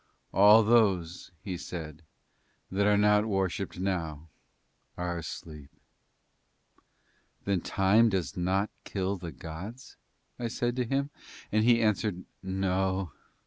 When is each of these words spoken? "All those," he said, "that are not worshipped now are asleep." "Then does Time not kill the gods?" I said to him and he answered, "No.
"All 0.33 0.63
those," 0.63 1.29
he 1.43 1.57
said, 1.57 2.01
"that 2.71 2.87
are 2.87 2.97
not 2.97 3.27
worshipped 3.27 3.79
now 3.79 4.29
are 4.97 5.19
asleep." 5.19 5.69
"Then 7.45 7.59
does 7.59 8.31
Time 8.31 8.43
not 8.43 8.71
kill 8.83 9.17
the 9.17 9.31
gods?" 9.31 9.97
I 10.39 10.47
said 10.47 10.75
to 10.77 10.85
him 10.85 11.11
and 11.51 11.63
he 11.63 11.83
answered, 11.83 12.23
"No. 12.41 13.11